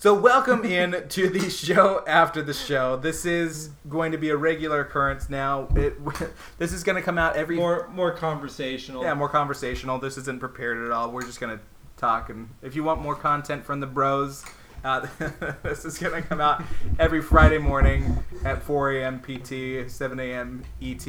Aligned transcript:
So 0.00 0.14
welcome 0.14 0.64
in 0.64 1.08
to 1.10 1.28
the 1.28 1.50
show 1.50 2.02
after 2.06 2.40
the 2.40 2.54
show. 2.54 2.96
This 2.96 3.26
is 3.26 3.68
going 3.86 4.12
to 4.12 4.16
be 4.16 4.30
a 4.30 4.36
regular 4.38 4.80
occurrence 4.80 5.28
now. 5.28 5.68
It 5.76 5.94
this 6.58 6.72
is 6.72 6.82
going 6.82 6.96
to 6.96 7.02
come 7.02 7.18
out 7.18 7.36
every 7.36 7.56
More 7.56 7.86
more 7.92 8.10
conversational. 8.10 9.02
yeah 9.02 9.12
more 9.12 9.28
conversational. 9.28 9.98
This 9.98 10.16
isn't 10.16 10.40
prepared 10.40 10.82
at 10.82 10.90
all. 10.90 11.12
We're 11.12 11.26
just 11.26 11.38
going 11.38 11.58
to 11.58 11.62
talk 11.98 12.30
and 12.30 12.48
if 12.62 12.74
you 12.74 12.82
want 12.82 13.02
more 13.02 13.14
content 13.14 13.62
from 13.66 13.80
the 13.80 13.86
bros, 13.86 14.42
uh, 14.84 15.06
this 15.62 15.84
is 15.84 15.98
going 15.98 16.14
to 16.14 16.26
come 16.26 16.40
out 16.40 16.62
every 16.98 17.20
Friday 17.20 17.58
morning 17.58 18.24
at 18.42 18.62
4 18.62 18.92
a.m. 18.92 19.20
PT, 19.20 19.90
7 19.90 20.18
a.m. 20.18 20.62
ET, 20.80 21.06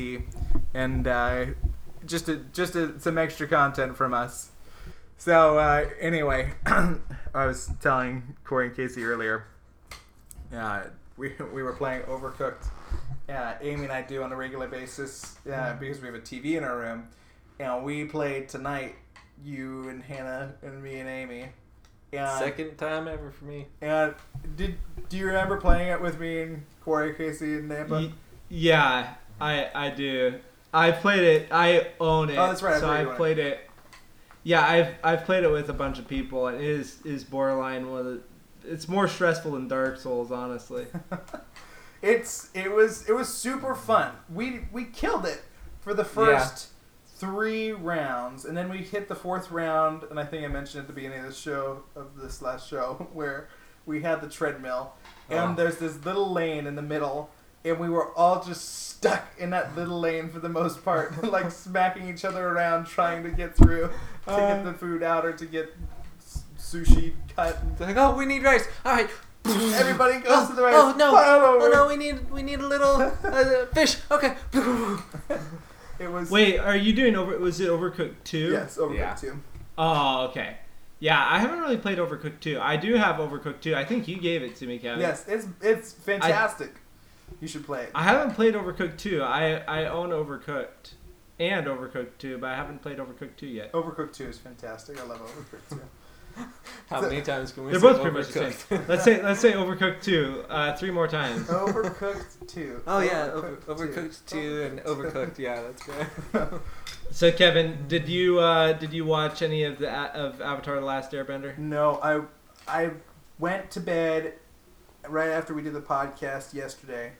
and 0.73 1.07
uh, 1.07 1.45
just 2.05 2.27
a, 2.27 2.35
just 2.51 2.75
a, 2.75 2.99
some 2.99 3.17
extra 3.17 3.47
content 3.47 3.95
from 3.95 4.13
us. 4.13 4.51
So 5.21 5.59
uh, 5.59 5.87
anyway, 5.99 6.51
I 6.65 7.45
was 7.45 7.69
telling 7.79 8.35
Corey 8.43 8.65
and 8.69 8.75
Casey 8.75 9.03
earlier. 9.03 9.45
Uh, 10.51 10.85
we 11.15 11.33
we 11.53 11.61
were 11.61 11.73
playing 11.73 12.01
Overcooked. 12.03 12.65
Yeah, 13.29 13.55
Amy 13.61 13.83
and 13.83 13.91
I 13.91 14.01
do 14.01 14.23
on 14.23 14.31
a 14.31 14.35
regular 14.35 14.67
basis. 14.67 15.35
Yeah, 15.45 15.73
because 15.73 16.01
we 16.01 16.07
have 16.07 16.15
a 16.15 16.21
TV 16.21 16.57
in 16.57 16.63
our 16.63 16.75
room. 16.75 17.07
And 17.59 17.83
we 17.83 18.05
played 18.05 18.49
tonight. 18.49 18.95
You 19.45 19.89
and 19.89 20.01
Hannah 20.01 20.55
and 20.63 20.81
me 20.81 20.99
and 20.99 21.07
Amy. 21.07 21.49
And, 22.11 22.39
Second 22.39 22.77
time 22.79 23.07
ever 23.07 23.29
for 23.29 23.45
me. 23.45 23.67
And 23.79 24.15
did 24.55 24.75
do 25.07 25.17
you 25.17 25.27
remember 25.27 25.57
playing 25.57 25.89
it 25.89 26.01
with 26.01 26.19
me 26.19 26.41
and 26.41 26.65
Corey, 26.83 27.13
Casey, 27.13 27.57
and 27.57 27.69
Nampa? 27.69 27.91
Y- 27.91 28.11
yeah, 28.49 29.13
I 29.39 29.69
I 29.75 29.91
do. 29.91 30.39
I 30.73 30.89
played 30.89 31.23
it. 31.23 31.47
I 31.51 31.89
own 31.99 32.31
it. 32.31 32.39
Oh, 32.39 32.47
that's 32.47 32.63
right, 32.63 32.73
So 32.73 32.79
forgot 32.81 32.93
I've 32.93 33.07
own 33.07 33.13
it. 33.13 33.17
played 33.17 33.37
it. 33.37 33.67
Yeah, 34.43 34.65
I've 34.65 34.95
I've 35.03 35.25
played 35.25 35.43
it 35.43 35.51
with 35.51 35.69
a 35.69 35.73
bunch 35.73 35.99
of 35.99 36.07
people, 36.07 36.47
and 36.47 36.57
it 36.57 36.63
is 36.67 36.99
is 37.05 37.23
borderline 37.23 37.89
one 37.91 37.99
of 37.99 38.05
the. 38.05 38.21
It's 38.63 38.87
more 38.87 39.07
stressful 39.07 39.51
than 39.51 39.67
Dark 39.67 39.99
Souls, 39.99 40.31
honestly. 40.31 40.85
it's 42.01 42.49
it 42.53 42.71
was 42.71 43.07
it 43.09 43.13
was 43.13 43.31
super 43.33 43.75
fun. 43.75 44.11
We 44.33 44.61
we 44.71 44.85
killed 44.85 45.25
it 45.25 45.41
for 45.81 45.93
the 45.93 46.05
first 46.05 46.69
three 47.17 47.71
rounds, 47.71 48.45
and 48.45 48.57
then 48.57 48.69
we 48.69 48.79
hit 48.79 49.07
the 49.07 49.15
fourth 49.15 49.51
round. 49.51 50.03
And 50.03 50.19
I 50.19 50.25
think 50.25 50.43
I 50.43 50.47
mentioned 50.47 50.81
at 50.81 50.87
the 50.87 50.93
beginning 50.93 51.19
of 51.19 51.25
the 51.27 51.33
show 51.33 51.83
of 51.95 52.17
this 52.17 52.41
last 52.41 52.67
show 52.67 53.07
where 53.13 53.49
we 53.85 54.01
had 54.01 54.21
the 54.21 54.29
treadmill, 54.29 54.93
and 55.29 55.51
Oh. 55.51 55.55
there's 55.55 55.77
this 55.77 56.03
little 56.05 56.31
lane 56.31 56.65
in 56.67 56.75
the 56.75 56.81
middle, 56.81 57.29
and 57.63 57.79
we 57.79 57.89
were 57.89 58.11
all 58.17 58.43
just 58.43 58.89
stuck 58.89 59.25
in 59.37 59.49
that 59.51 59.75
little 59.75 59.99
lane 59.99 60.29
for 60.29 60.39
the 60.39 60.49
most 60.49 60.83
part, 60.85 61.23
like 61.31 61.51
smacking 61.51 62.07
each 62.09 62.23
other 62.25 62.47
around 62.47 62.85
trying 62.85 63.23
to 63.23 63.29
get 63.29 63.55
through 63.55 63.89
to 64.25 64.31
Uh. 64.31 64.55
get 64.55 64.63
the 64.65 64.73
food 64.73 65.03
out 65.03 65.25
or 65.25 65.33
to 65.33 65.45
get 65.45 65.73
s- 66.19 66.43
sushi 66.57 67.13
cut. 67.35 67.59
They're 67.77 67.87
like, 67.87 67.97
oh, 67.97 68.15
we 68.15 68.25
need 68.25 68.43
rice. 68.43 68.67
All 68.85 68.93
right. 68.93 69.09
Everybody 69.45 70.19
goes 70.19 70.45
oh, 70.45 70.47
to 70.49 70.53
the 70.55 70.61
rice. 70.61 70.75
Oh 70.77 70.93
no! 70.95 71.11
Oh 71.15 71.69
no! 71.73 71.87
We 71.87 71.95
need 71.97 72.29
we 72.29 72.43
need 72.43 72.59
a 72.59 72.67
little 72.67 72.97
uh, 73.01 73.65
fish. 73.73 73.97
Okay. 74.11 74.35
It 75.99 76.11
was 76.11 76.29
Wait, 76.29 76.59
are 76.59 76.75
you 76.75 76.93
doing 76.93 77.15
over? 77.15 77.37
Was 77.39 77.59
it 77.59 77.67
Overcooked 77.69 78.23
two? 78.23 78.51
Yes, 78.51 78.77
Overcooked 78.77 78.95
Yeah. 78.97 79.13
too. 79.15 79.39
Oh, 79.79 80.25
okay. 80.29 80.57
Yeah, 80.99 81.25
I 81.27 81.39
haven't 81.39 81.59
really 81.59 81.77
played 81.77 81.97
Overcooked 81.97 82.39
two. 82.39 82.59
I 82.61 82.77
do 82.77 82.93
have 82.95 83.15
Overcooked 83.15 83.61
two. 83.61 83.75
I 83.75 83.83
think 83.83 84.07
you 84.07 84.17
gave 84.19 84.43
it 84.43 84.55
to 84.57 84.67
me, 84.67 84.77
Kevin. 84.77 85.01
Yes, 85.01 85.25
it's 85.27 85.47
it's 85.61 85.91
fantastic. 85.93 86.75
You 87.39 87.47
should 87.47 87.65
play 87.65 87.83
it. 87.83 87.91
I 87.95 88.03
haven't 88.03 88.35
played 88.35 88.53
Overcooked 88.53 88.97
2. 88.97 89.21
I 89.23 89.57
I 89.67 89.85
own 89.85 90.09
Overcooked 90.09 90.93
and 91.39 91.65
Overcooked 91.65 92.17
2, 92.19 92.37
but 92.37 92.51
I 92.51 92.55
haven't 92.55 92.81
played 92.81 92.97
Overcooked 92.97 93.37
2 93.37 93.47
yet. 93.47 93.71
Overcooked 93.71 94.13
2 94.13 94.25
is 94.25 94.37
fantastic. 94.37 94.99
I 94.99 95.05
love 95.05 95.19
Overcooked 95.21 95.77
2. 95.77 96.43
How 96.89 97.01
many 97.01 97.21
times 97.21 97.51
can 97.51 97.65
we? 97.65 97.71
They're 97.71 97.79
say 97.79 97.87
both 97.87 98.01
pretty 98.01 98.17
much 98.17 98.27
the 98.29 98.51
same. 98.51 98.85
Let's 98.87 99.03
say 99.03 99.21
let's 99.21 99.39
say 99.39 99.53
Overcooked 99.53 100.01
2 100.03 100.45
uh, 100.49 100.77
three 100.77 100.91
more 100.91 101.07
times. 101.07 101.47
Overcooked 101.47 102.47
2. 102.47 102.83
Oh 102.87 102.99
yeah, 102.99 103.31
over, 103.33 103.55
overcooked 103.67 104.25
two 104.25 104.63
and 104.63 104.79
overcooked. 104.81 105.37
Yeah, 105.37 105.61
that's 105.61 105.83
great. 105.83 106.47
So 107.11 107.29
Kevin, 107.29 107.85
did 107.89 108.07
you 108.07 108.39
uh, 108.39 108.71
did 108.71 108.93
you 108.93 109.03
watch 109.03 109.41
any 109.41 109.63
of 109.63 109.79
the 109.79 109.91
of 109.91 110.41
Avatar: 110.41 110.79
The 110.79 110.85
Last 110.85 111.11
Airbender? 111.11 111.57
No, 111.57 111.99
I 112.01 112.21
I 112.67 112.91
went 113.37 113.69
to 113.71 113.81
bed 113.81 114.35
right 115.07 115.29
after 115.29 115.53
we 115.53 115.61
did 115.61 115.73
the 115.73 115.81
podcast 115.81 116.53
yesterday, 116.53 117.11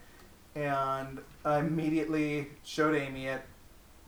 and 0.54 1.20
I 1.44 1.58
immediately 1.58 2.48
showed 2.64 2.94
Amy 2.94 3.26
it. 3.26 3.42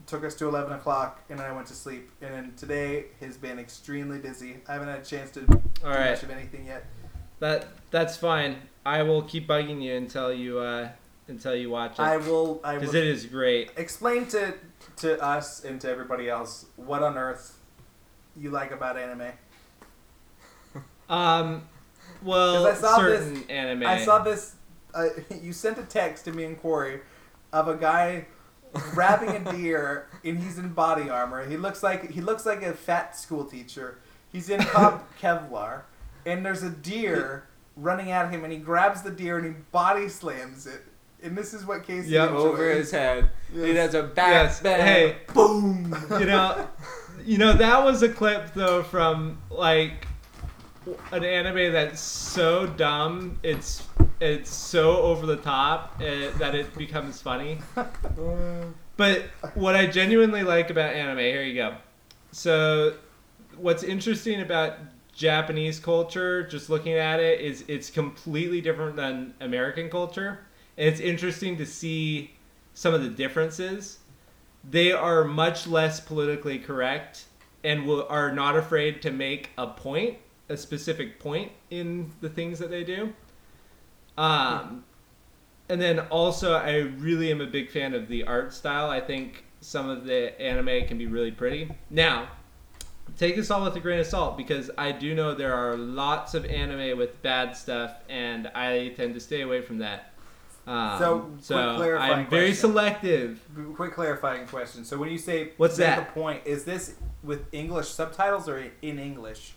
Took 0.07 0.23
us 0.23 0.35
to 0.35 0.47
eleven 0.47 0.73
o'clock, 0.73 1.23
and 1.29 1.39
then 1.39 1.47
I 1.47 1.51
went 1.51 1.65
to 1.67 1.73
sleep. 1.73 2.11
And 2.21 2.31
then 2.31 2.53
today 2.55 3.05
has 3.21 3.37
been 3.37 3.57
extremely 3.57 4.19
busy. 4.19 4.57
I 4.67 4.73
haven't 4.73 4.89
had 4.89 4.99
a 4.99 5.03
chance 5.05 5.31
to 5.31 5.41
do 5.41 5.61
right, 5.83 6.11
much 6.11 6.21
of 6.21 6.29
anything 6.29 6.67
yet. 6.67 6.85
that 7.39 7.67
that's 7.89 8.15
fine. 8.15 8.57
I 8.85 9.01
will 9.01 9.23
keep 9.23 9.47
bugging 9.47 9.81
you 9.81 9.95
until 9.95 10.31
you 10.31 10.59
uh, 10.59 10.89
until 11.27 11.55
you 11.55 11.71
watch 11.71 11.93
it. 11.93 12.01
I 12.01 12.17
will. 12.17 12.61
I 12.63 12.77
because 12.77 12.93
it 12.93 13.03
is 13.03 13.25
great. 13.25 13.71
explain 13.77 14.27
to 14.27 14.53
to 14.97 15.19
us 15.23 15.63
and 15.63 15.81
to 15.81 15.89
everybody 15.89 16.29
else 16.29 16.67
what 16.75 17.01
on 17.01 17.17
earth 17.17 17.57
you 18.37 18.51
like 18.51 18.69
about 18.69 18.97
anime. 18.97 19.31
Um, 21.09 21.63
well, 22.21 22.67
I 22.67 22.73
saw 22.73 22.99
this- 22.99 23.23
certain 23.23 23.49
anime. 23.49 23.87
I 23.87 24.03
saw 24.03 24.19
this. 24.19 24.54
Uh, 24.95 25.07
you 25.41 25.53
sent 25.53 25.77
a 25.77 25.83
text 25.83 26.25
to 26.25 26.31
me 26.31 26.45
and 26.45 26.59
Corey 26.61 27.01
of 27.53 27.67
a 27.67 27.75
guy 27.75 28.25
grabbing 28.73 29.29
a 29.29 29.51
deer 29.51 30.07
and 30.23 30.39
he's 30.41 30.57
in 30.57 30.69
body 30.69 31.09
armor. 31.09 31.45
He 31.47 31.57
looks 31.57 31.83
like 31.83 32.09
he 32.11 32.21
looks 32.21 32.45
like 32.45 32.63
a 32.63 32.73
fat 32.73 33.15
school 33.17 33.45
teacher. 33.45 33.99
He's 34.31 34.49
in 34.49 34.59
pop 34.61 35.07
Kevlar, 35.21 35.81
and 36.25 36.45
there's 36.45 36.63
a 36.63 36.69
deer 36.69 37.47
running 37.77 38.11
at 38.11 38.31
him, 38.31 38.43
and 38.43 38.51
he 38.51 38.59
grabs 38.59 39.01
the 39.01 39.11
deer 39.11 39.37
and 39.37 39.45
he 39.45 39.53
body 39.71 40.09
slams 40.09 40.65
it. 40.67 40.81
And 41.23 41.37
this 41.37 41.53
is 41.53 41.65
what 41.65 41.85
Casey 41.87 42.09
Yep. 42.09 42.29
enjoys. 42.29 42.45
Over 42.45 42.69
his 42.71 42.91
head. 42.91 43.29
Yes. 43.53 43.65
He 43.65 43.73
does 43.73 43.93
a 43.95 44.03
back 44.03 44.31
Yes. 44.33 44.59
Hey, 44.59 45.17
boom. 45.33 45.95
you 46.19 46.25
know, 46.25 46.67
you 47.23 47.37
know 47.37 47.53
that 47.53 47.83
was 47.83 48.03
a 48.03 48.09
clip 48.09 48.53
though 48.53 48.83
from 48.83 49.37
like 49.49 50.07
an 51.11 51.23
anime 51.23 51.71
that's 51.73 51.99
so 52.01 52.67
dumb 52.67 53.39
it's 53.41 53.81
it's 54.19 54.49
so 54.49 54.97
over 54.97 55.25
the 55.25 55.37
top 55.37 55.95
uh, 55.99 56.37
that 56.37 56.55
it 56.55 56.75
becomes 56.77 57.21
funny. 57.21 57.59
But 58.97 59.23
what 59.55 59.75
I 59.75 59.87
genuinely 59.87 60.43
like 60.43 60.69
about 60.69 60.93
anime, 60.93 61.17
here 61.17 61.43
you 61.43 61.55
go. 61.55 61.75
So, 62.31 62.95
what's 63.57 63.83
interesting 63.83 64.41
about 64.41 64.77
Japanese 65.13 65.79
culture, 65.79 66.47
just 66.47 66.69
looking 66.69 66.93
at 66.93 67.19
it, 67.19 67.41
is 67.41 67.65
it's 67.67 67.89
completely 67.89 68.61
different 68.61 68.95
than 68.95 69.33
American 69.41 69.89
culture. 69.89 70.39
And 70.77 70.87
it's 70.87 70.99
interesting 70.99 71.57
to 71.57 71.65
see 71.65 72.31
some 72.73 72.93
of 72.93 73.01
the 73.01 73.09
differences. 73.09 73.99
They 74.69 74.91
are 74.91 75.23
much 75.23 75.67
less 75.67 75.99
politically 75.99 76.59
correct 76.59 77.25
and 77.63 77.85
will, 77.85 78.05
are 78.09 78.31
not 78.31 78.55
afraid 78.55 79.01
to 79.01 79.11
make 79.11 79.49
a 79.57 79.67
point, 79.67 80.17
a 80.49 80.57
specific 80.57 81.19
point 81.19 81.51
in 81.69 82.11
the 82.21 82.29
things 82.29 82.59
that 82.59 82.69
they 82.69 82.83
do. 82.83 83.13
Um, 84.17 84.83
and 85.69 85.81
then 85.81 85.99
also, 86.11 86.53
I 86.53 86.77
really 86.77 87.31
am 87.31 87.41
a 87.41 87.47
big 87.47 87.69
fan 87.71 87.93
of 87.93 88.07
the 88.07 88.23
art 88.25 88.53
style. 88.53 88.89
I 88.89 89.01
think 89.01 89.43
some 89.61 89.89
of 89.89 90.05
the 90.05 90.39
anime 90.39 90.87
can 90.87 90.97
be 90.97 91.07
really 91.07 91.31
pretty. 91.31 91.69
Now, 91.89 92.27
take 93.17 93.35
this 93.35 93.49
all 93.49 93.63
with 93.63 93.75
a 93.75 93.79
grain 93.79 93.99
of 93.99 94.05
salt 94.05 94.37
because 94.37 94.69
I 94.77 94.91
do 94.91 95.15
know 95.15 95.33
there 95.33 95.53
are 95.55 95.75
lots 95.75 96.33
of 96.35 96.45
anime 96.45 96.97
with 96.97 97.21
bad 97.23 97.57
stuff, 97.57 97.95
and 98.09 98.47
I 98.47 98.89
tend 98.89 99.15
to 99.15 99.19
stay 99.19 99.41
away 99.41 99.61
from 99.61 99.79
that. 99.79 100.11
Um, 100.67 100.97
So, 100.99 101.31
so 101.41 101.57
I'm 101.57 102.27
very 102.27 102.47
question. 102.49 102.55
selective. 102.71 103.39
Quick 103.75 103.93
clarifying 103.93 104.47
question. 104.47 104.83
So 104.85 104.97
when 104.97 105.09
you 105.09 105.17
say 105.17 105.53
What's 105.57 105.77
that? 105.77 105.99
a 105.99 106.11
point, 106.11 106.41
is 106.45 106.63
this 106.63 106.95
with 107.23 107.41
English 107.51 107.89
subtitles 107.89 108.47
or 108.47 108.63
in 108.81 108.99
English? 108.99 109.53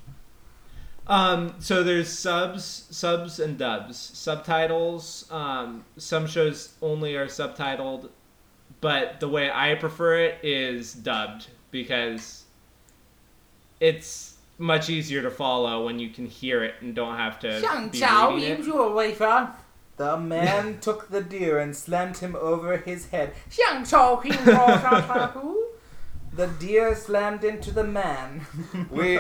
Um, 1.09 1.55
so 1.59 1.83
there's 1.83 2.11
subs, 2.11 2.87
subs 2.91 3.41
and 3.41 3.57
dubs, 3.57 3.97
subtitles. 3.97 5.27
Um, 5.31 5.85
some 5.97 6.27
shows 6.27 6.75
only 6.83 7.17
are 7.17 7.27
subtitled, 7.27 8.11
but 8.81 9.19
the 9.21 9.29
way 9.29 9.51
I 9.51 9.75
prefer 9.75 10.19
it 10.19 10.39
is 10.43 10.93
dubbed 10.93 11.47
because 11.71 12.45
it's 13.81 14.37
much 14.59 14.91
easier 14.91 15.23
to 15.23 15.31
follow 15.31 15.87
when 15.87 15.99
you 15.99 16.11
can 16.11 16.27
hear 16.27 16.63
it 16.63 16.75
and 16.81 16.95
don't 16.95 17.17
have 17.17 17.39
to. 17.41 17.61
Be 17.91 17.99
Chao. 18.01 18.37
The 19.97 20.17
man 20.19 20.79
took 20.83 21.09
the 21.09 21.23
deer 21.23 21.59
and 21.59 21.75
slammed 21.75 22.19
him 22.19 22.37
over 22.37 22.77
his 22.77 23.07
head. 23.11 23.33
Chao, 23.51 23.83
The 26.35 26.47
deer 26.47 26.95
slammed 26.95 27.45
into 27.45 27.71
the 27.71 27.85
man. 27.85 28.47
we 28.91 29.19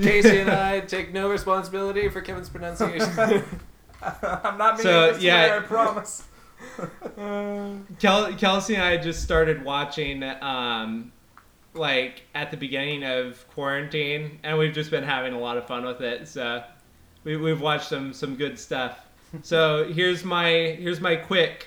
Casey 0.00 0.38
and 0.40 0.50
I, 0.50 0.80
take 0.80 1.12
no 1.12 1.30
responsibility 1.30 2.08
for 2.08 2.20
Kevin's 2.20 2.48
pronunciation. 2.48 3.08
I'm 4.02 4.58
not 4.58 4.76
being 4.76 4.82
So, 4.82 5.12
so, 5.14 5.18
yeah. 5.20 5.60
I 5.62 5.66
promise. 5.66 6.24
Kel- 7.98 8.32
Kelsey 8.34 8.74
and 8.74 8.82
I 8.84 8.96
just 8.96 9.22
started 9.22 9.64
watching, 9.64 10.22
um, 10.22 11.12
like 11.74 12.22
at 12.34 12.50
the 12.50 12.56
beginning 12.56 13.04
of 13.04 13.46
quarantine, 13.50 14.38
and 14.42 14.58
we've 14.58 14.74
just 14.74 14.90
been 14.90 15.04
having 15.04 15.32
a 15.34 15.38
lot 15.38 15.56
of 15.56 15.66
fun 15.66 15.84
with 15.84 16.00
it. 16.00 16.28
So 16.28 16.62
we, 17.24 17.36
we've 17.36 17.60
watched 17.60 17.88
some 17.88 18.12
some 18.12 18.36
good 18.36 18.58
stuff. 18.58 19.06
So 19.42 19.84
here's 19.92 20.24
my 20.24 20.48
here's 20.78 21.00
my 21.00 21.16
quick 21.16 21.66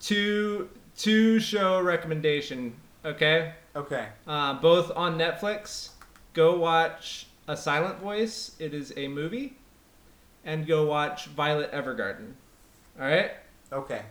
two 0.00 0.68
two 0.96 1.38
show 1.40 1.80
recommendation. 1.80 2.74
Okay, 3.04 3.52
Okay. 3.74 4.08
uh, 4.26 4.54
both 4.54 4.90
on 4.94 5.16
Netflix. 5.18 5.90
Go 6.34 6.58
watch 6.58 7.26
A 7.50 7.56
Silent 7.56 7.98
Voice. 7.98 8.54
It 8.60 8.72
is 8.72 8.92
a 8.96 9.08
movie, 9.08 9.56
and 10.44 10.68
go 10.68 10.86
watch 10.86 11.26
Violet 11.26 11.72
Evergarden. 11.72 12.34
All 12.98 13.06
right, 13.06 13.32
Okay. 13.72 14.02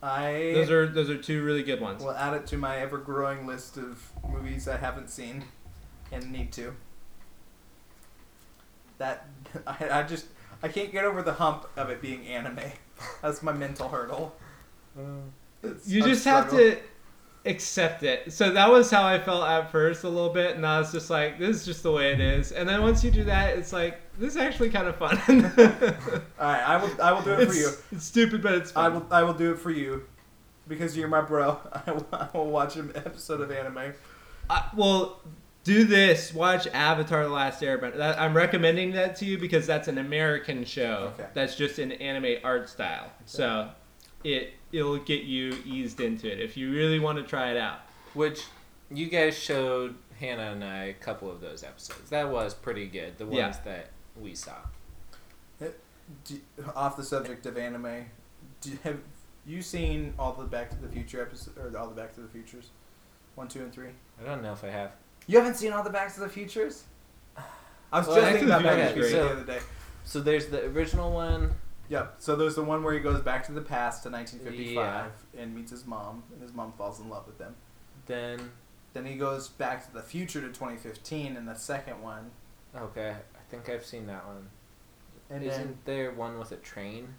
I 0.00 0.52
those 0.54 0.70
are 0.70 0.86
those 0.86 1.10
are 1.10 1.16
two 1.16 1.42
really 1.42 1.64
good 1.64 1.80
ones. 1.80 2.04
We'll 2.04 2.14
add 2.14 2.34
it 2.34 2.46
to 2.48 2.56
my 2.56 2.76
ever 2.76 2.98
growing 2.98 3.48
list 3.48 3.78
of 3.78 4.12
movies 4.30 4.68
I 4.68 4.76
haven't 4.76 5.10
seen 5.10 5.44
and 6.12 6.30
need 6.30 6.52
to. 6.52 6.76
That 8.98 9.26
I, 9.66 9.88
I 9.90 10.02
just 10.04 10.26
I 10.62 10.68
can't 10.68 10.92
get 10.92 11.04
over 11.04 11.20
the 11.20 11.32
hump 11.32 11.66
of 11.76 11.90
it 11.90 12.00
being 12.00 12.28
anime. 12.28 12.60
That's 13.22 13.42
my 13.42 13.52
mental 13.52 13.88
hurdle. 13.88 14.36
Mm. 14.96 15.30
It's 15.64 15.88
You 15.88 16.04
a 16.04 16.08
just 16.08 16.24
have 16.26 16.50
to 16.50 16.78
accept 17.46 18.02
it. 18.02 18.32
So 18.32 18.50
that 18.52 18.70
was 18.70 18.90
how 18.90 19.04
I 19.06 19.18
felt 19.18 19.44
at 19.46 19.70
first 19.70 20.04
a 20.04 20.08
little 20.08 20.32
bit, 20.32 20.56
and 20.56 20.66
I 20.66 20.78
was 20.78 20.90
just 20.92 21.10
like, 21.10 21.38
"This 21.38 21.56
is 21.58 21.64
just 21.66 21.82
the 21.82 21.92
way 21.92 22.12
it 22.12 22.20
is." 22.20 22.52
And 22.52 22.68
then 22.68 22.82
once 22.82 23.04
you 23.04 23.10
do 23.10 23.24
that, 23.24 23.56
it's 23.58 23.72
like, 23.72 24.00
"This 24.18 24.34
is 24.34 24.36
actually 24.36 24.70
kind 24.70 24.86
of 24.88 24.96
fun." 24.96 25.18
All 26.38 26.46
right, 26.46 26.62
I 26.62 26.76
will 26.76 27.02
I 27.02 27.12
will 27.12 27.22
do 27.22 27.32
it 27.32 27.48
for 27.48 27.54
you. 27.54 27.70
it's 27.92 28.04
stupid, 28.04 28.42
but 28.42 28.54
it's 28.54 28.74
I 28.76 28.88
will 28.88 29.06
I 29.10 29.22
will 29.22 29.34
do 29.34 29.52
it 29.52 29.58
for 29.58 29.70
you 29.70 30.06
because 30.68 30.96
you're 30.96 31.08
my 31.08 31.20
bro. 31.20 31.58
I 31.86 31.92
will, 31.92 32.06
I 32.12 32.28
will 32.32 32.50
watch 32.50 32.76
an 32.76 32.92
episode 32.94 33.40
of 33.40 33.50
anime. 33.50 33.92
I- 34.48 34.68
well, 34.76 35.20
do 35.64 35.84
this. 35.84 36.32
Watch 36.34 36.66
Avatar: 36.68 37.24
The 37.24 37.30
Last 37.30 37.60
Airbender. 37.62 37.96
That, 37.96 38.20
I'm 38.20 38.34
recommending 38.36 38.92
that 38.92 39.16
to 39.16 39.24
you 39.24 39.38
because 39.38 39.66
that's 39.66 39.88
an 39.88 39.98
American 39.98 40.64
show. 40.64 41.12
Okay. 41.14 41.28
That's 41.34 41.56
just 41.56 41.78
an 41.78 41.92
anime 41.92 42.36
art 42.44 42.68
style. 42.68 43.10
So 43.26 43.68
it 44.24 44.54
it'll 44.72 44.98
get 44.98 45.22
you 45.22 45.56
eased 45.64 46.00
into 46.00 46.30
it 46.30 46.40
if 46.40 46.56
you 46.56 46.72
really 46.72 46.98
want 46.98 47.18
to 47.18 47.24
try 47.24 47.50
it 47.50 47.56
out. 47.56 47.80
Which 48.14 48.42
you 48.90 49.06
guys 49.08 49.36
showed 49.38 49.94
Hannah 50.18 50.52
and 50.52 50.64
I 50.64 50.84
a 50.84 50.92
couple 50.94 51.30
of 51.30 51.40
those 51.40 51.62
episodes. 51.62 52.10
That 52.10 52.28
was 52.30 52.54
pretty 52.54 52.86
good. 52.86 53.18
The 53.18 53.26
ones 53.26 53.36
Yeah. 53.38 53.54
that 53.64 53.90
we 54.20 54.34
saw. 54.34 54.54
Eh, 55.60 55.68
do, 56.24 56.40
off 56.74 56.96
the 56.96 57.02
subject 57.04 57.46
of 57.46 57.56
anime, 57.56 58.06
do, 58.60 58.70
have 58.84 58.98
you 59.46 59.62
seen 59.62 60.14
all 60.18 60.32
the 60.32 60.44
Back 60.44 60.70
to 60.70 60.76
the 60.76 60.88
Future 60.88 61.20
episodes 61.22 61.56
or 61.58 61.76
all 61.78 61.88
the 61.88 61.94
Back 61.94 62.14
to 62.14 62.20
the 62.20 62.28
Futures, 62.28 62.70
one, 63.34 63.48
two, 63.48 63.60
and 63.60 63.72
three? 63.72 63.90
I 64.20 64.24
don't 64.24 64.42
know 64.42 64.52
if 64.52 64.64
I 64.64 64.68
have. 64.68 64.92
You 65.26 65.38
haven't 65.38 65.54
seen 65.56 65.72
all 65.72 65.82
the 65.82 65.90
Back 65.90 66.12
to 66.14 66.20
the 66.20 66.28
Futures? 66.28 66.84
I 67.92 67.98
was 67.98 68.06
Well, 68.08 68.16
just 68.16 68.26
thinking 68.28 68.46
to 68.48 68.52
the 68.54 68.58
about 68.60 68.76
Back 68.76 68.78
to 68.78 68.84
the 68.88 68.92
Future's 68.94 69.10
Future 69.12 69.24
the 69.24 69.30
other 69.42 69.44
day. 69.52 69.58
So 70.04 70.20
there's 70.20 70.46
the 70.46 70.66
original 70.66 71.12
one. 71.12 71.54
Yep. 71.88 72.16
So 72.18 72.34
there's 72.36 72.54
the 72.54 72.62
one 72.64 72.82
where 72.82 72.94
he 72.94 73.00
goes 73.00 73.20
back 73.20 73.44
to 73.46 73.52
the 73.52 73.60
past 73.60 74.02
to 74.04 74.10
1955 74.10 75.12
Yeah. 75.34 75.40
and 75.42 75.54
meets 75.54 75.70
his 75.70 75.86
mom, 75.86 76.22
and 76.32 76.40
his 76.42 76.52
mom 76.52 76.72
falls 76.72 77.00
in 77.00 77.08
love 77.08 77.26
with 77.26 77.38
him. 77.38 77.54
Then 78.06 78.52
Then 78.94 79.04
he 79.06 79.16
goes 79.16 79.48
back 79.48 79.84
to 79.86 79.92
the 79.92 80.02
future 80.02 80.40
to 80.40 80.48
2015 80.48 81.36
in 81.36 81.46
the 81.46 81.54
second 81.56 82.00
one, 82.02 82.30
okay, 82.76 83.10
I 83.34 83.50
think 83.50 83.68
I've 83.68 83.84
seen 83.84 84.06
that 84.06 84.24
one. 84.26 84.48
and 85.30 85.42
Isn't 85.44 85.84
then 85.84 85.96
there 85.96 86.12
one 86.12 86.38
with 86.38 86.52
a 86.52 86.56
train? 86.56 87.14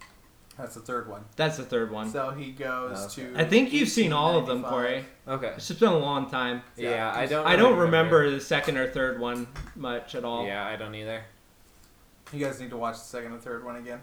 that's 0.56 0.74
the 0.74 0.80
third 0.80 1.06
one. 1.06 1.26
That's 1.36 1.58
the 1.58 1.64
third 1.64 1.90
one. 1.90 2.10
So 2.10 2.30
he 2.30 2.50
goes 2.50 2.96
oh, 2.98 3.22
Okay. 3.22 3.34
to. 3.34 3.38
I 3.40 3.44
think 3.44 3.74
you've 3.74 3.90
seen 3.90 4.12
all 4.14 4.38
of 4.38 4.46
them, 4.46 4.62
Corey. 4.64 5.04
Okay. 5.28 5.48
It's 5.48 5.68
just 5.68 5.80
been 5.80 5.90
a 5.92 5.98
long 5.98 6.30
time. 6.30 6.62
Yeah, 6.76 6.90
Yeah, 6.90 7.12
I 7.14 7.26
don't. 7.26 7.46
I 7.46 7.56
don't 7.56 7.72
really 7.72 7.84
remember 7.84 8.30
the 8.30 8.40
second 8.40 8.78
or 8.78 8.88
third 8.90 9.20
one 9.20 9.46
much 9.74 10.14
at 10.14 10.24
all. 10.24 10.46
Yeah, 10.46 10.64
I 10.66 10.76
don't 10.76 10.94
either. 10.94 11.22
You 12.32 12.42
guys 12.44 12.58
need 12.58 12.70
to 12.70 12.76
watch 12.78 12.94
the 12.96 13.04
second 13.04 13.32
and 13.32 13.42
third 13.42 13.64
one 13.64 13.76
again. 13.76 14.00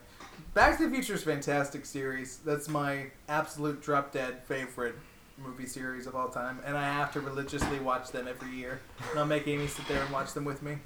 Back 0.54 0.78
to 0.78 0.86
the 0.88 0.92
Future 0.94 1.14
is 1.16 1.22
a 1.24 1.26
fantastic 1.26 1.86
series. 1.86 2.38
That's 2.46 2.70
my 2.70 3.08
absolute 3.28 3.82
drop 3.82 4.12
dead 4.12 4.44
favorite 4.46 4.96
movie 5.40 5.66
series 5.66 6.06
of 6.06 6.16
all 6.16 6.30
time, 6.30 6.60
and 6.66 6.78
I 6.78 6.84
have 6.84 7.12
to 7.14 7.20
religiously 7.20 7.80
watch 7.80 8.12
them 8.12 8.28
every 8.28 8.52
year. 8.56 8.80
And 9.10 9.20
I'll 9.20 9.26
make 9.26 9.48
Amy 9.48 9.66
sit 9.68 9.88
there 9.88 10.02
and 10.04 10.12
watch 10.14 10.34
them 10.34 10.46
with 10.46 10.62
me 10.62 10.78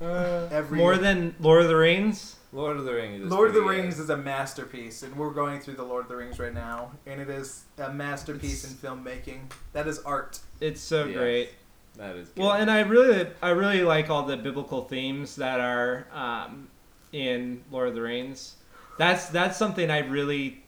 every 0.00 0.78
More 0.78 0.94
year. 0.94 1.02
than 1.02 1.34
Lord 1.38 1.62
of 1.62 1.68
the 1.68 1.76
Rings. 1.76 2.36
Lord 2.52 2.78
of 2.78 2.84
the 2.84 2.94
Rings. 2.94 3.24
Is 3.26 3.30
Lord 3.30 3.48
of 3.48 3.54
the 3.54 3.62
Rings 3.62 3.96
good. 3.96 4.04
is 4.04 4.10
a 4.10 4.16
masterpiece, 4.16 5.02
and 5.02 5.14
we're 5.16 5.30
going 5.30 5.60
through 5.60 5.74
the 5.74 5.84
Lord 5.84 6.04
of 6.04 6.08
the 6.08 6.16
Rings 6.16 6.38
right 6.38 6.54
now, 6.54 6.92
and 7.06 7.20
it 7.20 7.28
is 7.28 7.64
a 7.78 7.92
masterpiece 7.92 8.64
It's- 8.64 8.72
in 8.82 9.04
filmmaking. 9.04 9.40
That 9.74 9.86
is 9.86 9.98
art. 10.00 10.40
It's 10.60 10.80
so 10.80 11.04
Yes. 11.04 11.16
great. 11.16 11.50
That 11.96 12.16
is. 12.16 12.28
Good. 12.30 12.40
Well, 12.42 12.52
and 12.52 12.70
I 12.70 12.80
really, 12.80 13.28
I 13.42 13.50
really 13.50 13.82
like 13.82 14.08
all 14.08 14.24
the 14.24 14.36
biblical 14.38 14.84
themes 14.88 15.36
that 15.36 15.60
are 15.60 16.06
um, 16.12 16.68
in 17.12 17.62
Lord 17.70 17.88
of 17.88 17.94
the 17.94 18.00
Rings. 18.02 18.56
That's 18.98 19.26
that's 19.28 19.56
something 19.56 19.90
I 19.90 19.98
really 20.00 20.62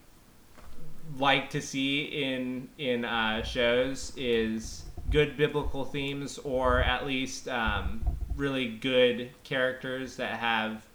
like 1.19 1.51
to 1.51 1.61
see 1.61 2.05
in 2.05 2.69
in 2.79 3.05
uh, 3.05 3.43
shows 3.43 4.13
is 4.17 4.85
good 5.11 5.37
biblical 5.37 5.85
themes, 5.85 6.39
or 6.39 6.81
at 6.81 7.07
least 7.07 7.49
um, 7.49 8.03
really 8.37 8.69
good 8.69 9.31
characters 9.45 10.17
that 10.17 10.39
have 10.39 10.87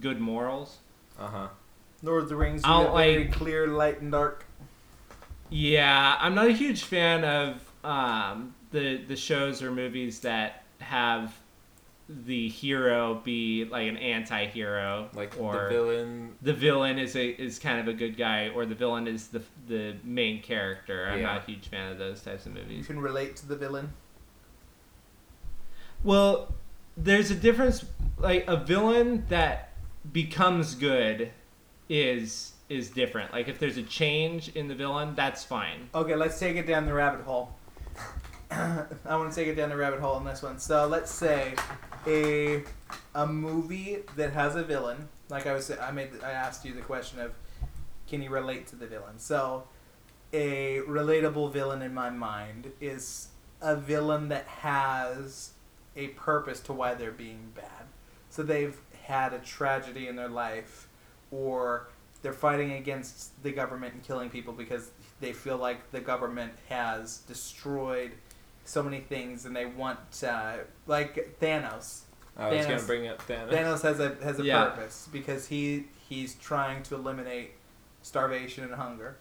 good 0.00 0.20
morals. 0.20 0.78
Uh 1.18 1.26
huh. 1.28 1.48
Lord 2.02 2.24
of 2.24 2.28
the 2.28 2.36
Rings, 2.36 2.62
you 2.62 2.68
got 2.68 2.96
very 2.96 3.24
like- 3.24 3.32
clear, 3.32 3.66
light, 3.68 4.00
and 4.00 4.10
dark. 4.12 4.44
Yeah, 5.50 6.16
I'm 6.20 6.34
not 6.34 6.46
a 6.46 6.52
huge 6.52 6.84
fan 6.84 7.24
of 7.24 7.60
um, 7.84 8.54
the 8.70 8.98
the 8.98 9.16
shows 9.16 9.62
or 9.62 9.70
movies 9.70 10.20
that 10.20 10.64
have 10.78 11.34
the 12.26 12.48
hero 12.48 13.20
be 13.24 13.64
like 13.66 13.88
an 13.88 13.96
anti-hero 13.96 15.08
Like 15.14 15.36
or 15.38 15.64
the 15.64 15.68
villain. 15.68 16.32
the 16.42 16.52
villain 16.52 16.98
is 16.98 17.14
a 17.14 17.28
is 17.40 17.58
kind 17.60 17.78
of 17.78 17.86
a 17.86 17.92
good 17.92 18.16
guy 18.16 18.48
or 18.48 18.66
the 18.66 18.74
villain 18.74 19.06
is 19.06 19.28
the 19.28 19.40
the 19.68 19.94
main 20.02 20.42
character. 20.42 21.06
I'm 21.08 21.20
Yeah. 21.20 21.26
not 21.26 21.42
a 21.42 21.46
huge 21.46 21.68
fan 21.68 21.92
of 21.92 21.98
those 21.98 22.20
types 22.22 22.46
of 22.46 22.54
movies 22.54 22.78
You 22.78 22.84
can 22.84 23.00
relate 23.00 23.36
to 23.36 23.46
the 23.46 23.54
villain. 23.56 23.92
Well, 26.02 26.52
there's 26.96 27.30
a 27.30 27.34
difference 27.34 27.84
like 28.18 28.44
a 28.48 28.56
villain 28.56 29.24
that 29.28 29.72
becomes 30.12 30.74
good 30.74 31.30
is 31.88 32.54
is 32.68 32.90
different. 32.90 33.32
Like 33.32 33.48
if 33.48 33.58
there's 33.58 33.76
a 33.76 33.82
change 33.82 34.48
in 34.50 34.66
the 34.68 34.74
villain, 34.74 35.14
that's 35.14 35.44
fine. 35.44 35.88
Okay, 35.94 36.14
let's 36.16 36.38
take 36.38 36.56
it 36.56 36.66
down 36.66 36.86
the 36.86 36.94
rabbit 36.94 37.20
hole. 37.24 37.50
I 38.50 38.86
want 39.16 39.30
to 39.32 39.36
take 39.36 39.46
it 39.48 39.54
down 39.54 39.68
the 39.68 39.76
rabbit 39.76 40.00
hole 40.00 40.14
on 40.14 40.24
this 40.24 40.42
one. 40.42 40.58
So 40.58 40.86
let's 40.86 41.10
say 41.10 41.54
a 42.10 42.62
a 43.14 43.26
movie 43.26 43.98
that 44.16 44.32
has 44.32 44.56
a 44.56 44.62
villain. 44.62 45.08
Like 45.28 45.46
I 45.46 45.52
was, 45.52 45.70
I 45.70 45.90
made, 45.90 46.10
I 46.24 46.32
asked 46.32 46.64
you 46.64 46.74
the 46.74 46.80
question 46.80 47.20
of, 47.20 47.32
can 48.08 48.22
you 48.22 48.30
relate 48.30 48.66
to 48.68 48.76
the 48.76 48.86
villain? 48.86 49.18
So, 49.18 49.64
a 50.32 50.80
relatable 50.88 51.52
villain 51.52 51.82
in 51.82 51.94
my 51.94 52.10
mind 52.10 52.72
is 52.80 53.28
a 53.60 53.76
villain 53.76 54.28
that 54.28 54.46
has 54.46 55.52
a 55.96 56.08
purpose 56.08 56.60
to 56.60 56.72
why 56.72 56.94
they're 56.94 57.10
being 57.10 57.52
bad. 57.54 57.86
So 58.30 58.42
they've 58.42 58.78
had 59.04 59.32
a 59.32 59.38
tragedy 59.40 60.06
in 60.06 60.14
their 60.16 60.28
life, 60.28 60.88
or 61.32 61.88
they're 62.22 62.32
fighting 62.32 62.72
against 62.72 63.42
the 63.42 63.50
government 63.50 63.94
and 63.94 64.02
killing 64.02 64.30
people 64.30 64.52
because 64.52 64.90
they 65.20 65.32
feel 65.32 65.56
like 65.56 65.90
the 65.90 66.00
government 66.00 66.52
has 66.68 67.18
destroyed 67.18 68.12
so 68.64 68.82
many 68.82 69.00
things 69.00 69.46
and 69.46 69.54
they 69.56 69.66
want 69.66 69.98
uh, 70.26 70.54
like 70.86 71.38
Thanos. 71.40 72.02
I 72.36 72.48
was 72.50 72.64
Thanos- 72.64 72.68
gonna 72.68 72.82
bring 72.82 73.08
up 73.08 73.26
Thanos. 73.26 73.50
Thanos 73.50 73.82
has 73.82 74.00
a 74.00 74.16
has 74.22 74.38
a 74.40 74.44
Yeah. 74.44 74.64
purpose 74.66 75.08
because 75.12 75.48
he 75.48 75.86
he's 76.08 76.34
trying 76.36 76.82
to 76.84 76.94
eliminate 76.94 77.52
starvation 78.02 78.64
and 78.64 78.74
hunger. 78.74 79.16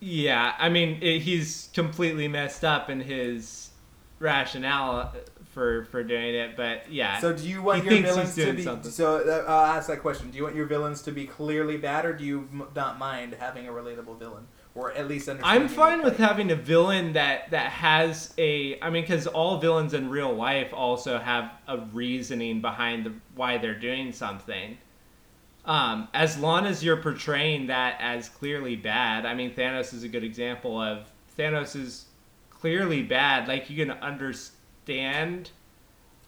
Yeah, 0.00 0.54
I 0.58 0.68
mean, 0.68 0.98
it, 1.02 1.20
he's 1.20 1.70
completely 1.72 2.28
messed 2.28 2.64
up 2.64 2.90
in 2.90 3.00
his 3.00 3.70
rationale 4.18 5.14
for 5.52 5.84
for 5.86 6.02
doing 6.02 6.34
it, 6.34 6.56
but 6.56 6.90
yeah. 6.90 7.18
So 7.20 7.32
do 7.32 7.46
you 7.48 7.62
want 7.62 7.84
your 7.84 8.02
villains 8.02 8.34
to 8.34 8.52
be? 8.52 8.62
something. 8.62 8.90
So 8.90 9.16
uh, 9.26 9.44
I'll 9.50 9.66
ask 9.76 9.88
that 9.88 10.00
question. 10.02 10.30
Do 10.30 10.36
you 10.36 10.42
want 10.44 10.54
your 10.56 10.66
villains 10.66 11.02
to 11.02 11.12
be 11.12 11.26
clearly 11.26 11.76
bad, 11.76 12.04
or 12.04 12.12
do 12.12 12.24
you 12.24 12.48
m- 12.52 12.66
not 12.74 12.98
mind 12.98 13.34
having 13.38 13.66
a 13.68 13.70
relatable 13.72 14.18
villain, 14.18 14.46
or 14.76 14.92
at 14.92 15.08
least 15.08 15.28
I'm 15.42 15.68
fine 15.68 16.02
with 16.02 16.18
having 16.18 16.50
a 16.50 16.54
villain 16.54 17.14
that 17.14 17.50
that 17.50 17.72
has 17.72 18.32
a. 18.36 18.78
I 18.80 18.90
mean, 18.90 19.02
because 19.02 19.26
all 19.26 19.58
villains 19.58 19.94
in 19.94 20.10
real 20.10 20.32
life 20.32 20.72
also 20.72 21.18
have 21.18 21.50
a 21.66 21.78
reasoning 21.78 22.60
behind 22.60 23.06
the, 23.06 23.12
why 23.34 23.58
they're 23.58 23.78
doing 23.78 24.12
something. 24.12 24.76
Um, 25.64 26.08
as 26.14 26.38
long 26.38 26.66
as 26.66 26.84
you're 26.84 26.98
portraying 26.98 27.66
that 27.68 27.96
as 28.00 28.28
clearly 28.28 28.76
bad, 28.76 29.26
I 29.26 29.34
mean, 29.34 29.52
Thanos 29.52 29.92
is 29.92 30.04
a 30.04 30.08
good 30.08 30.22
example 30.22 30.80
of 30.80 31.10
Thanos 31.36 31.74
is 31.74 32.06
clearly 32.50 33.02
bad. 33.02 33.48
Like 33.48 33.70
you 33.70 33.84
can 33.84 33.96
understand 33.98 35.50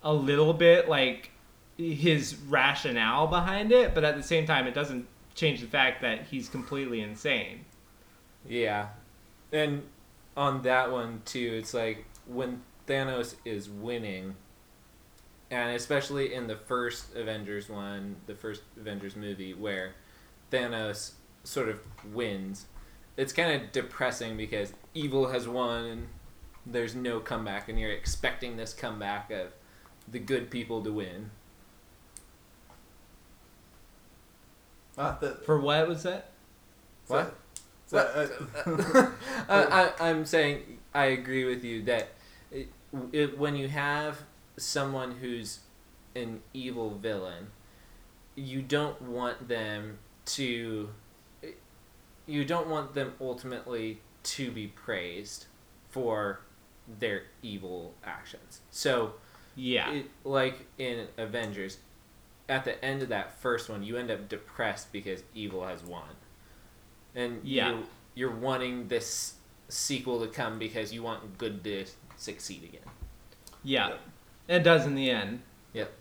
a 0.03 0.13
little 0.13 0.55
bit, 0.55 0.89
like 0.89 1.31
his 1.77 2.35
rationale 2.49 3.27
behind 3.27 3.73
it, 3.73 3.95
but 3.95 4.05
at 4.05 4.17
the 4.17 4.23
same 4.23 4.47
time, 4.47 4.67
it 4.67 4.75
doesn't 4.75 5.07
change 5.35 5.61
the 5.61 5.67
fact 5.67 6.03
that 6.03 6.27
he's 6.27 6.49
completely 6.49 7.01
insane. 7.01 7.65
Yeah, 8.47 8.89
and 9.53 9.83
on 10.37 10.63
that 10.63 10.91
one 10.91 11.23
too, 11.25 11.59
it's 11.61 11.75
like 11.75 12.07
when 12.27 12.63
Thanos 12.87 13.35
is 13.45 13.69
winning, 13.69 14.37
and 15.51 15.75
especially 15.75 16.33
in 16.35 16.47
the 16.47 16.57
first 16.57 17.15
Avengers 17.15 17.69
one, 17.69 18.17
the 18.27 18.35
first 18.35 18.63
Avengers 18.79 19.17
movie, 19.17 19.55
where 19.55 19.95
Thanos 20.51 21.13
sort 21.45 21.69
of 21.69 21.81
wins. 22.13 22.67
It's 23.17 23.33
kind 23.33 23.61
of 23.61 23.73
depressing 23.73 24.37
because 24.37 24.73
evil 24.95 25.29
has 25.29 25.49
won 25.49 25.85
and 25.85 26.09
there's 26.65 26.95
no 26.95 27.21
comeback, 27.21 27.69
and 27.69 27.79
you're 27.79 27.93
expecting 27.93 28.57
this 28.57 28.75
comeback 28.75 29.31
of 29.31 29.49
the 30.07 30.19
good 30.19 30.51
people 30.51 30.83
to 30.85 30.93
win. 30.93 31.31
Uh, 34.97 35.19
the, 35.19 35.31
For 35.45 35.59
what 35.61 35.89
was 35.89 36.03
that? 36.03 36.31
What? 37.07 37.35
So, 37.89 37.99
uh, 37.99 39.11
uh, 39.49 39.91
I, 39.99 40.09
I'm 40.11 40.25
saying 40.25 40.79
I 40.95 41.07
agree 41.07 41.45
with 41.45 41.65
you 41.65 41.83
that 41.85 42.11
it, 42.53 42.69
it, 43.13 43.39
when 43.39 43.57
you 43.57 43.69
have 43.69 44.23
someone 44.57 45.13
who's 45.21 45.61
an 46.15 46.41
evil 46.55 46.91
villain, 46.97 47.49
you 48.37 48.63
don't 48.63 49.01
want 49.03 49.49
them 49.49 49.99
to. 50.27 50.91
You 52.27 52.45
don't 52.45 52.69
want 52.69 52.95
them 52.95 53.15
ultimately 53.21 54.01
to 54.25 54.51
be 54.51 54.67
praised 54.69 55.47
for 55.89 56.41
their 57.01 57.23
evil 57.43 57.95
actions. 58.05 58.61
So, 58.71 59.15
Yeah. 59.57 59.91
it, 59.91 60.11
like 60.25 60.67
in 60.79 61.07
Avengers, 61.17 61.79
at 62.49 62.65
the 62.65 62.83
end 62.85 63.03
of 63.03 63.09
that 63.09 63.41
first 63.41 63.71
one, 63.71 63.83
you 63.83 63.97
end 63.97 64.11
up 64.11 64.29
depressed 64.29 64.93
because 64.93 65.23
evil 65.35 65.67
has 65.67 65.83
won, 65.83 66.09
and 67.15 67.41
Yeah. 67.45 67.71
you're, 67.71 67.83
you're 68.15 68.31
wanting 68.37 68.89
this 68.89 69.35
sequel 69.69 70.21
to 70.21 70.27
come 70.29 70.59
because 70.59 70.93
you 70.93 71.03
want 71.03 71.39
good 71.39 71.63
to 71.65 71.85
succeed 72.17 72.65
again. 72.65 72.81
Yeah, 73.63 73.95
it 74.49 74.61
does 74.61 74.87
in 74.87 74.95
the 74.95 75.11
end. 75.11 75.43
Yep. 75.73 75.93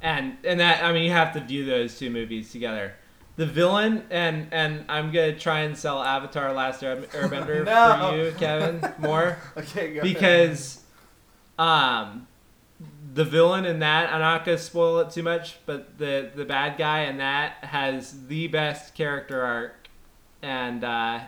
And 0.00 0.36
and 0.44 0.60
that 0.60 0.82
I 0.82 0.92
mean 0.92 1.04
you 1.04 1.10
have 1.10 1.32
to 1.34 1.40
view 1.40 1.64
those 1.64 1.98
two 1.98 2.10
movies 2.10 2.50
together. 2.52 2.94
The 3.36 3.46
villain 3.46 4.04
and 4.10 4.48
and 4.52 4.84
I'm 4.88 5.10
gonna 5.12 5.38
try 5.38 5.60
and 5.60 5.76
sell 5.76 6.02
Avatar: 6.02 6.52
Last 6.52 6.82
Air- 6.82 6.96
Airbender 7.02 7.64
No. 7.66 8.10
for 8.10 8.16
you, 8.16 8.32
Kevin, 8.38 8.92
more 8.98 9.38
okay, 9.56 9.94
go 9.94 10.00
ahead. 10.00 10.02
because 10.02 10.80
um 11.58 12.26
the 13.14 13.24
villain 13.24 13.64
in 13.66 13.80
that 13.80 14.12
I'm 14.12 14.20
not 14.20 14.44
gonna 14.44 14.58
spoil 14.58 15.00
it 15.00 15.10
too 15.10 15.22
much, 15.22 15.58
but 15.66 15.98
the 15.98 16.30
the 16.34 16.44
bad 16.44 16.78
guy 16.78 17.02
in 17.02 17.18
that 17.18 17.56
has 17.64 18.26
the 18.26 18.46
best 18.48 18.94
character 18.94 19.42
arc, 19.42 19.81
and 20.42 20.84
uh, 20.84 21.20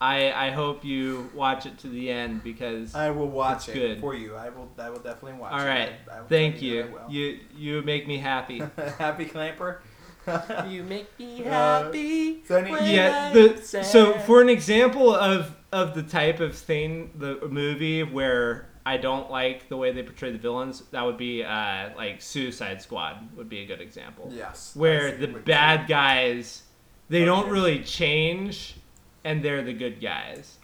I 0.00 0.32
I 0.32 0.50
hope 0.50 0.84
you 0.84 1.30
watch 1.34 1.66
it 1.66 1.78
to 1.78 1.88
the 1.88 2.10
end 2.10 2.42
because 2.42 2.94
I 2.94 3.10
will 3.10 3.28
watch 3.28 3.68
It's 3.68 3.68
it 3.68 3.74
good. 3.74 4.00
for 4.00 4.14
you. 4.14 4.34
I 4.34 4.48
will. 4.50 4.68
I 4.78 4.90
will 4.90 4.98
definitely 4.98 5.34
watch 5.40 5.52
All 5.52 5.60
it. 5.60 5.66
right. 5.66 5.92
I, 6.10 6.16
I 6.16 6.20
will 6.20 6.28
Thank 6.28 6.60
you. 6.62 6.82
that 6.82 6.88
I 6.90 6.92
will. 7.04 7.10
You 7.12 7.38
you 7.56 7.82
make 7.82 8.06
me 8.06 8.18
happy. 8.18 8.62
Happy 8.98 9.24
Clamper. 9.26 9.80
You 10.68 10.82
make 10.82 11.06
me 11.20 11.44
Uh, 11.44 11.84
happy. 11.84 12.42
so 12.44 12.60
when 12.60 12.84
yeah. 12.84 13.28
I'm 13.28 13.32
The 13.32 13.62
so 13.84 14.18
for 14.20 14.40
an 14.42 14.48
example 14.48 15.14
of 15.14 15.54
of 15.72 15.94
the 15.94 16.02
type 16.02 16.40
of 16.40 16.56
thing 16.56 17.12
the 17.16 17.38
movie 17.48 18.02
where 18.02 18.66
I 18.84 18.96
don't 18.96 19.30
like 19.30 19.68
the 19.68 19.76
way 19.76 19.92
they 19.92 20.02
portray 20.02 20.32
the 20.32 20.38
villains, 20.38 20.82
that 20.90 21.02
would 21.04 21.16
be 21.16 21.44
uh, 21.44 21.90
like 21.96 22.20
Suicide 22.22 22.82
Squad 22.82 23.36
would 23.36 23.48
be 23.48 23.60
a 23.60 23.66
good 23.66 23.80
example. 23.80 24.30
yes. 24.34 24.74
Where 24.74 25.16
the 25.16 25.26
bad 25.28 25.86
guys 25.88 26.62
they 27.08 27.24
don't 27.24 27.48
really 27.50 27.82
change 27.82 28.76
and 29.24 29.42
they're 29.42 29.62
the 29.62 29.72
good 29.72 30.00
guys. 30.00 30.58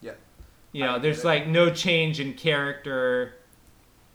Yeah. 0.00 0.12
You 0.72 0.84
know, 0.84 0.98
there's 0.98 1.20
it. 1.20 1.24
like 1.24 1.46
no 1.46 1.70
change 1.70 2.20
in 2.20 2.34
character. 2.34 3.36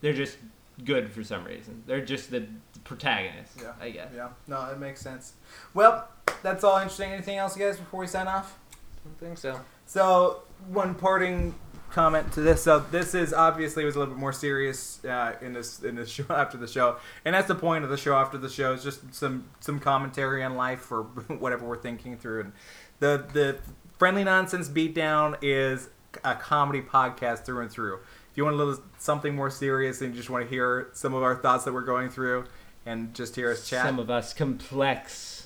They're 0.02 0.14
just 0.14 0.38
good 0.86 1.12
for 1.12 1.24
some 1.24 1.44
reason. 1.44 1.84
They're 1.86 2.04
just 2.06 2.32
the 2.32 2.46
protagonists, 2.84 3.58
Yeah. 3.62 3.74
I 3.80 3.90
guess. 3.90 4.10
Yeah. 4.16 4.30
No, 4.48 4.66
it 4.72 4.80
makes 4.80 5.02
sense. 5.02 5.34
Well, 5.74 6.08
that's 6.42 6.64
all 6.64 6.78
interesting. 6.78 7.12
Anything 7.12 7.38
else, 7.38 7.58
you 7.58 7.66
guys, 7.66 7.78
before 7.78 8.00
we 8.02 8.08
sign 8.08 8.28
off? 8.28 8.58
I 8.72 8.76
don't 9.06 9.20
think 9.20 9.38
so. 9.38 9.60
So, 9.86 10.44
one 10.68 10.96
parting 10.96 11.56
comment 11.92 12.32
to 12.34 12.42
this. 12.42 12.64
So, 12.64 12.80
this 12.92 13.14
is 13.14 13.34
obviously 13.34 13.86
was 13.86 13.96
a 13.96 14.00
little 14.00 14.14
bit 14.14 14.20
more 14.20 14.34
serious 14.34 15.04
uh, 15.06 15.36
in 15.42 15.54
this 15.54 15.82
in 15.82 15.96
this 15.96 16.10
show 16.10 16.26
after 16.30 16.58
the 16.58 16.68
show, 16.68 16.98
and 17.26 17.36
that's 17.36 17.48
the 17.48 17.56
point 17.56 17.84
of 17.84 17.90
the 17.90 17.98
show. 17.98 18.16
After 18.16 18.38
the 18.38 18.50
show 18.50 18.74
is 18.74 18.84
just 18.84 19.14
some 19.14 19.50
some 19.60 19.80
commentary 19.80 20.44
on 20.44 20.56
life 20.56 20.92
or 20.92 21.04
whatever 21.28 21.66
we're 21.66 21.78
thinking 21.78 22.18
through. 22.18 22.42
And 22.42 22.54
the 23.00 23.26
the 23.34 23.58
friendly 23.98 24.24
nonsense 24.24 24.70
beatdown 24.70 25.38
is 25.42 25.90
a 26.24 26.36
comedy 26.36 26.82
podcast 26.82 27.46
through 27.46 27.62
and 27.62 27.72
through. 27.72 27.96
If 28.32 28.38
you 28.38 28.44
want 28.44 28.56
a 28.56 28.58
little 28.58 28.84
something 28.98 29.36
more 29.36 29.50
serious 29.50 30.02
and 30.02 30.12
you 30.12 30.18
just 30.18 30.30
want 30.30 30.46
to 30.46 30.50
hear 30.50 30.90
some 30.94 31.14
of 31.14 31.24
our 31.24 31.36
thoughts 31.36 31.66
that 31.66 31.74
we're 31.74 31.82
going 31.82 32.10
through, 32.10 32.46
and 32.86 33.14
just 33.14 33.36
hear 33.36 33.52
us 33.52 33.68
chat. 33.68 33.86
Some 33.86 34.00
of 34.00 34.10
us 34.10 34.34
complex 34.34 35.39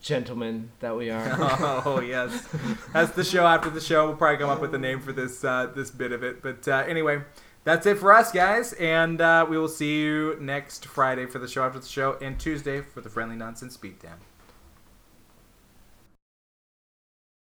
gentlemen 0.00 0.70
that 0.80 0.96
we 0.96 1.10
are. 1.10 1.36
oh 1.84 2.00
yes, 2.00 2.48
that's 2.92 3.12
the 3.12 3.24
show 3.24 3.46
after 3.46 3.70
the 3.70 3.80
show. 3.80 4.06
We'll 4.06 4.16
probably 4.16 4.38
come 4.38 4.50
up 4.50 4.60
with 4.60 4.74
a 4.74 4.78
name 4.78 5.00
for 5.00 5.12
this 5.12 5.44
uh, 5.44 5.70
this 5.74 5.90
bit 5.90 6.12
of 6.12 6.22
it. 6.22 6.42
But 6.42 6.66
uh, 6.68 6.84
anyway, 6.86 7.22
that's 7.64 7.86
it 7.86 7.98
for 7.98 8.12
us, 8.12 8.32
guys, 8.32 8.72
and 8.74 9.20
uh, 9.20 9.46
we 9.48 9.58
will 9.58 9.68
see 9.68 10.00
you 10.00 10.36
next 10.40 10.86
Friday 10.86 11.26
for 11.26 11.38
the 11.38 11.48
show 11.48 11.64
after 11.64 11.78
the 11.78 11.86
show, 11.86 12.16
and 12.20 12.38
Tuesday 12.38 12.80
for 12.80 13.00
the 13.00 13.10
Friendly 13.10 13.36
Nonsense 13.36 13.76
Beatdown. 13.76 14.18